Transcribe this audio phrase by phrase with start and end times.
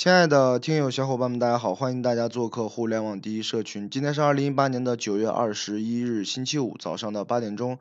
[0.00, 3.90] 亲爱的听友小伙伴们，大家好，欢迎大家做客互联网第一社群。
[3.90, 7.78] 今天是二零一八年的九月二十一日，星期五早上的八点钟，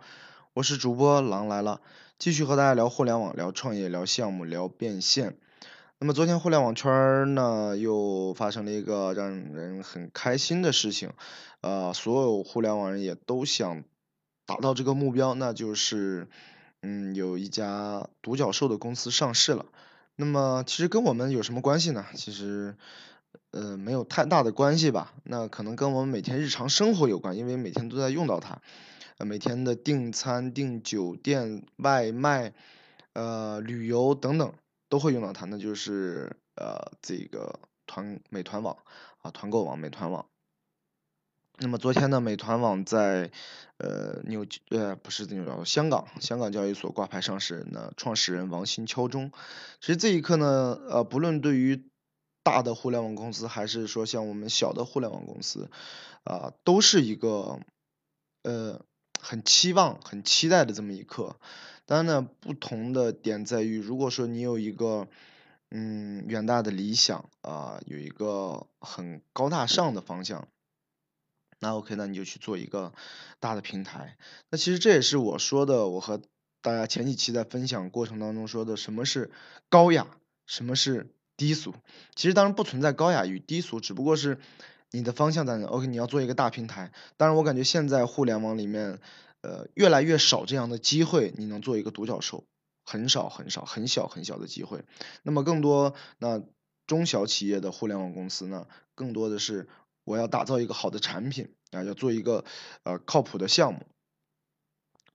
[0.53, 1.79] 我是主播狼来了，
[2.17, 5.37] 继续和大家聊互联网、聊创业、聊项目、聊变现。
[5.97, 11.11] 那么昨天互联网圈呢又发生了一个让人很开心的事情，
[11.61, 13.85] 呃，所有互联网人也都想
[14.45, 16.27] 达到这个目标，那就是
[16.81, 19.67] 嗯有一家独角兽的公司上市了。
[20.21, 22.05] 那么其实跟我们有什么关系呢？
[22.13, 22.75] 其实，
[23.51, 25.13] 呃，没有太大的关系吧。
[25.23, 28.61] 那可能跟我们每天日常生活有关，因为每天都在用到它。
[29.17, 32.53] 呃，每天的订餐、订酒店、外卖、
[33.13, 34.53] 呃，旅游等等
[34.89, 35.45] 都会用到它。
[35.45, 38.75] 那就是呃，这个团美团网
[39.21, 40.25] 啊，团购网美团网。
[41.61, 43.31] 那么昨天呢，美团网在
[43.79, 49.33] 呃纽呃不是纽约，香港香港交易所挂牌上市，那创始人王兴敲钟。
[49.81, 51.83] 其实这一刻呢，呃，不论对于
[52.43, 55.69] 大的互联网公司，还是说像我们小的互联网公司，
[56.23, 57.59] 啊，都是一个
[58.43, 58.79] 呃
[59.19, 61.35] 很期望、很期待的这么一刻。
[61.85, 65.09] 当然呢，不同的点在于，如果说你有一个
[65.71, 70.47] 嗯远大的理想啊，有一个很高大上的方向。
[71.61, 72.93] 那 OK，那你就去做一个
[73.41, 74.17] 大的平台。
[74.49, 76.21] 那其实这也是我说的，我和
[76.61, 79.29] 大家前几期在分享过程当中说的，什么是
[79.69, 80.07] 高雅，
[80.45, 81.73] 什么是低俗。
[82.15, 84.39] 其实当然不存在高雅与低俗，只不过是
[84.91, 85.67] 你的方向在哪。
[85.67, 86.93] OK，你要做一个大平台。
[87.17, 88.99] 当然我感觉现在互联网里面，
[89.41, 92.45] 呃，越来越少这样的机会，你能做一个独角兽，
[92.85, 94.85] 很少很少，很小很小的机会。
[95.23, 96.41] 那么更多那
[96.87, 98.65] 中小企业的互联网公司呢，
[98.95, 99.67] 更多的是。
[100.09, 102.43] 我要打造一个好的产品啊，要做一个
[102.81, 103.85] 呃靠谱的项目，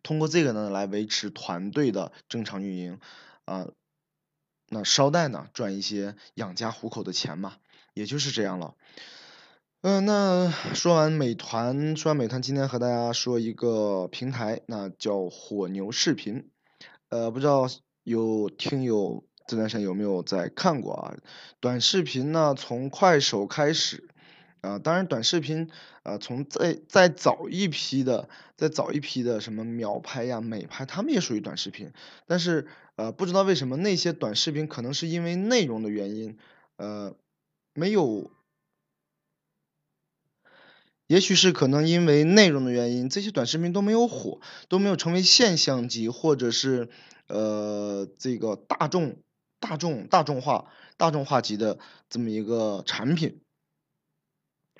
[0.05, 3.01] 通过这个呢来维持团队的正常运营
[3.45, 3.67] 啊，
[4.69, 7.57] 那捎带呢赚一些养家糊口的钱嘛，
[7.93, 8.77] 也就是这样了。
[9.81, 16.49] 嗯，那说完美团，说完美团，今天和大家说一个平台，那叫火牛视频。
[17.09, 17.69] 呃，不知道
[18.05, 21.17] 有听友这段时间有没有在看过啊？
[21.59, 24.09] 短视频呢，从快手开始。
[24.65, 25.69] 啊，当然，短视频，
[26.05, 31.93] 呃，从再再早一批的，再早一批的什么秒拍呀、美拍，他们也属于短视频。
[32.27, 32.67] 但是，
[32.97, 36.39] 呃，不知道为什么那些短视频可能是因为内容的原因，
[36.77, 37.15] 呃，
[37.75, 38.31] 没有，
[41.07, 46.89] 也许是可能因为内容的原因，这些短视频都没有火，都没有成为现象级或者是
[47.29, 49.19] 呃这个大众、
[49.61, 53.44] 大众、大众化、大众化级的这么一个产品。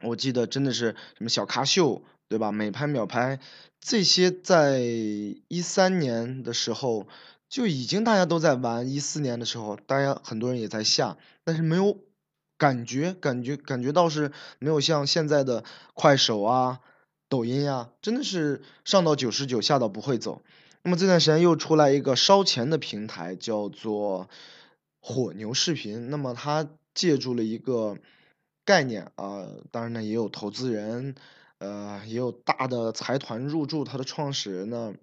[0.05, 2.53] 我记得真的是什么小咖秀，对吧？
[2.53, 3.41] 美拍秒拍
[3.81, 7.07] 这些，在一三年的时候
[7.49, 11.99] 就已经大家都在玩，一四年的时候大家很多人也在下，但是没有
[12.57, 16.81] 感觉，感觉感觉到是没有像现在的快手啊、
[17.29, 20.43] 抖音呀，真的是上到九十九，下到不会走。
[20.83, 24.29] 那么这段时间又出来一个烧钱的平台，叫做
[25.01, 26.11] 火牛视频。
[26.11, 27.97] 那么它借助了一个。
[28.65, 31.15] 概念啊，当然呢也有投资人，
[31.59, 33.85] 呃，也有大的财团入驻。
[33.85, 34.95] 它的创始人呢，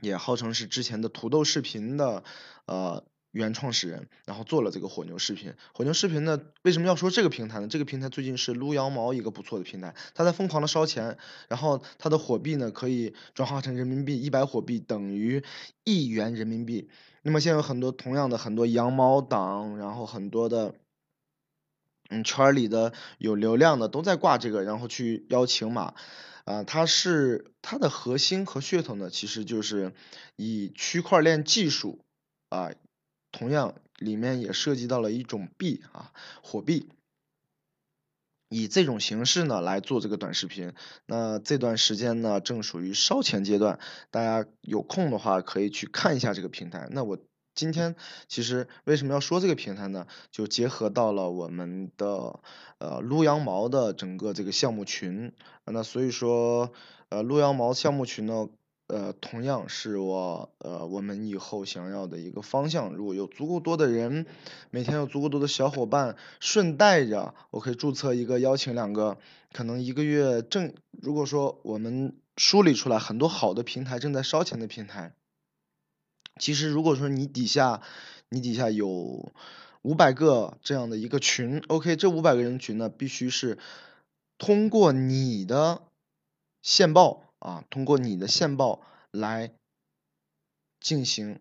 [0.00, 2.22] 也号称是之前的土豆视频的
[2.66, 5.54] 呃原创始人，然后做了这个火牛视频。
[5.74, 7.66] 火牛视频呢，为什么要说这个平台呢？
[7.66, 11.18] 这个平台最近是撸羊毛一个不错的平台，它在疯狂的烧钱，
[11.48, 15.42] 然后它的火币呢可以转化成人民币，一百火币等于
[15.82, 16.88] 一元人民币。
[17.22, 20.76] 那么现在有很多同样的很多羊毛党，然后很多的。
[22.08, 25.94] 嗯，圈里的有流量的都在挂这个，然后去邀请码，
[26.44, 29.92] 啊，它是它的核心和噱头呢，其实就是
[30.36, 32.04] 以区块链技术
[32.48, 32.70] 啊，
[33.32, 36.12] 同样里面也涉及到了一种币啊，
[36.42, 36.88] 火币，
[38.48, 40.74] 以这种形式呢来做这个短视频。
[41.06, 43.80] 那这段时间呢正属于烧钱阶段，
[44.10, 46.88] 大家有空的话可以去看一下这个平台。
[46.90, 47.18] 那我。
[47.56, 47.96] 今天
[48.28, 50.06] 其实为什么要说这个平台呢？
[50.30, 52.38] 就结合到了我们的
[52.78, 55.32] 呃撸羊毛的整个这个项目群，
[55.64, 56.70] 那所以说
[57.08, 58.48] 呃撸羊毛项目群呢，
[58.88, 62.92] 呃同样是我呃我们以后想要的一个方向。
[62.92, 64.26] 如果有足够多的人，
[64.70, 69.16] 每天有足够多的小伙伴，顺带着我可以注册一个，邀请两个，
[69.54, 75.14] 可能一个月正如果说我们梳理出来很多好的平台，正在烧钱的平台。
[76.38, 77.82] 其实，如果说你底下，
[78.28, 79.32] 你底下有
[79.82, 83.58] 五百个这样的一个群，OK，这五百个人群呢，必须是
[84.36, 85.82] 通过你的
[86.62, 89.52] 线报啊，通过你的线报来
[90.80, 91.40] 进行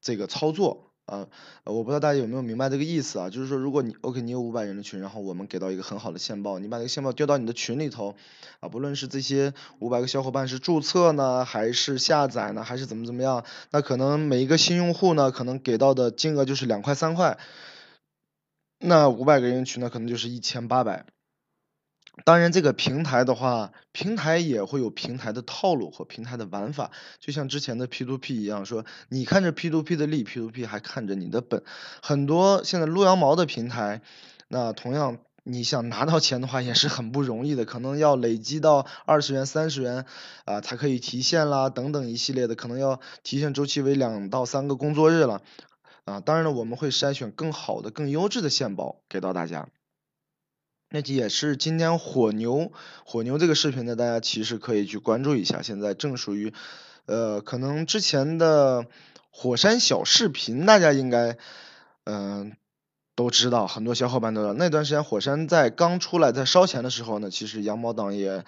[0.00, 1.26] 这个操作啊，
[1.64, 3.30] 我不知道大家有没有明白这个意思啊？
[3.30, 8.14] 就是说，如果你 OK，你有五百人的群，然后我们给到一个很好的线报，你把这个线报丢到你的群里头，
[8.60, 17.38] 啊，不论是这些五百个小伙伴是注册呢，还是下载呢，还是怎么怎么样，那可能每一个新用户呢，可能给到的金额就是两块三块，
[18.78, 21.06] 那五百个人群呢，可能就是一千八百。
[22.24, 31.62] 当然，这个平台的话，平台也会有平台的套路和平台的玩法，就像之前的 P to P 一样，说你看着 P to P 的利，P to P 还看着你的本。
[32.02, 34.02] 很多现在撸羊毛的平台，
[34.48, 40.04] 那同样你想拿到钱的话也是很不容易的，可能要累积到二十元、三十元
[40.44, 45.40] 啊才可以提现啦，等等一系列的，可能要提现周期为两到三个工作日了
[46.04, 46.20] 啊。
[46.20, 49.68] 当然了，我们会筛选更好的、更优质的线包给到大家。
[50.90, 52.72] 那也是今天火牛
[53.04, 55.60] 火牛这个视频呢，大家其实可以去关注一下。
[55.60, 56.54] 现在正属于，
[57.04, 58.86] 呃，可能之前的
[59.30, 61.36] 火山小视频，大家应该
[62.04, 62.56] 嗯
[63.14, 64.54] 都知道，很多小伙伴都知道。
[64.54, 68.44] 那段时间火山在刚出来在烧钱的时候呢，其实羊毛党也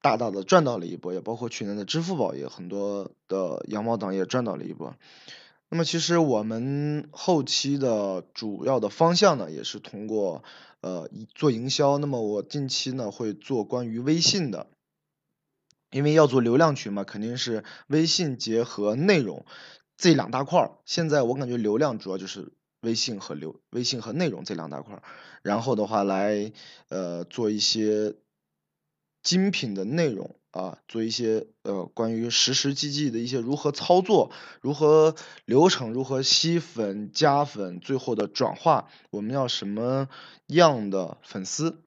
[0.00, 4.94] 大大的赚到了一波，也包括去年的支付宝也很多的羊毛党也赚到了一波。
[5.74, 10.44] 那么其实我们后期的主要的方向呢，也是通过。
[10.82, 14.68] 呃，做营销，那么我近期呢会做关于微信的，
[15.90, 19.46] 因为要做流量群嘛，肯定是微信结合内容
[19.96, 20.78] 这两大块儿。
[20.84, 25.02] 现在我感觉流量主要就是微信和流微信和内容这两大块儿，
[25.42, 26.52] 然后的话来
[26.88, 28.14] 呃做一些
[29.24, 30.36] 精品的内容。
[30.54, 34.30] 啊，做一些呃关于实实际际的一些如何操作、
[34.60, 40.08] 如何流程、如何吸粉、加粉、最后的转化，我们要什么
[40.46, 41.82] 样的粉丝，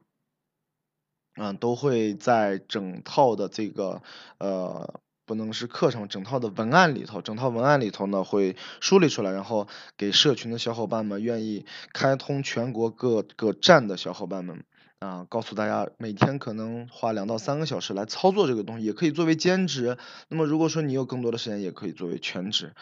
[1.37, 4.01] 嗯，都会在整套的这个
[4.37, 14.65] 呃不能是课程，整套的文案里头，整套文案里头呢会梳理出来，然后给社群的小伙伴们，愿意开通全国各个站的小伙伴们。
[14.99, 19.95] 啊，告诉大家，每天可能花两到三个小时来操作这个东西，也可以作为兼职。
[20.27, 22.73] 那么如果说你有更多的时间，也可以作为全职。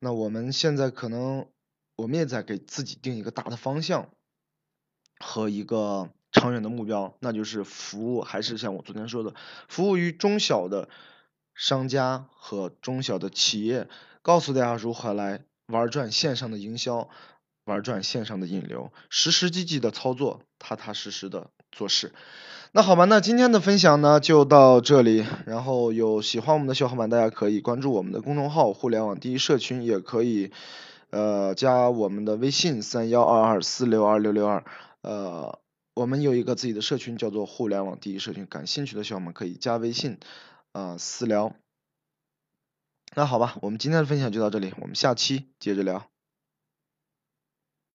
[0.00, 1.46] 那我们现在可能，
[1.94, 4.08] 我们也在给自己定一个大的方向
[5.20, 9.34] 和一个长远的目标，那就是服务，还是像我昨天说的，
[9.68, 10.88] 服务于中小的
[11.54, 13.88] 商家和中小的企业，
[14.22, 17.08] 告诉大家如何来玩转线上的营销。
[17.64, 22.12] 玩转线上的引流，实实际际的操作，踏踏实实的做事。
[22.72, 25.24] 那好吧，那今天的分享呢就到这里。
[25.46, 30.50] 然后有喜欢我们的小伙伴，大家可以关注我们的公众号“互联网第一社群”，也可以
[31.10, 34.64] 呃加我们的微信三幺二二四六二六六二。
[35.02, 35.60] 呃，
[35.94, 40.18] 我们有一个自己的社群，叫做“互联网第一社群”，感兴趣的小伙伴可以加微信
[40.72, 41.54] 啊私聊。
[43.14, 46.13] 那好吧，我们今天的分享就到这里，我们下期接着聊。